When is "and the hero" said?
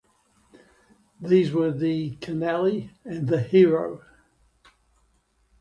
3.05-4.01